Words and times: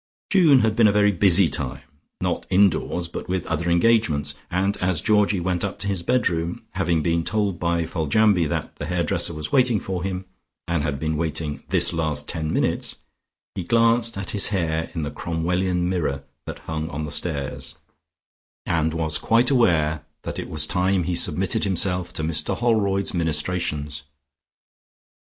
June 0.31 0.61
had 0.61 0.75
been 0.75 0.87
a 0.87 0.91
very 0.91 1.11
busy 1.11 1.47
time, 1.47 1.83
not 2.21 2.47
"indoors," 2.49 3.07
but 3.07 3.29
with 3.29 3.45
other 3.45 3.69
engagements, 3.69 4.33
and 4.49 4.75
as 4.77 4.99
Georgie 4.99 5.39
went 5.39 5.63
up 5.63 5.77
to 5.77 5.87
his 5.87 6.01
bedroom, 6.01 6.63
having 6.71 7.03
been 7.03 7.23
told 7.23 7.59
by 7.59 7.83
Foljambe 7.85 8.49
that 8.49 8.77
the 8.77 8.87
hair 8.87 9.03
dresser 9.03 9.31
was 9.31 9.51
waiting 9.51 9.79
for 9.79 10.01
him, 10.01 10.25
and 10.67 10.81
had 10.81 10.99
been 10.99 11.17
waiting 11.17 11.61
"this 11.69 11.93
last 11.93 12.27
ten 12.27 12.51
minutes," 12.51 12.95
he 13.53 13.63
glanced 13.63 14.17
at 14.17 14.31
his 14.31 14.47
hair 14.47 14.89
in 14.95 15.03
the 15.03 15.11
Cromwellian 15.11 15.87
mirror 15.87 16.23
that 16.47 16.57
hung 16.65 16.89
on 16.89 17.03
the 17.03 17.11
stairs, 17.11 17.75
and 18.65 18.95
was 18.95 19.19
quite 19.19 19.51
aware 19.51 20.03
that 20.23 20.39
it 20.39 20.49
was 20.49 20.65
time 20.65 21.03
he 21.03 21.13
submitted 21.13 21.63
himself 21.63 22.11
to 22.13 22.23
Mr 22.23 22.57
Holroyd's 22.57 23.13
ministrations. 23.13 24.01